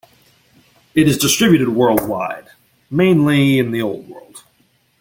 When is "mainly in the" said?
2.89-3.83